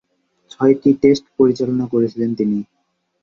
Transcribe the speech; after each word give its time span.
ছয়টি 0.51 0.89
টেস্ট 1.01 1.25
পরিচালনা 1.37 1.85
করেছিলেন 1.87 2.31
তিনি। 2.35 2.57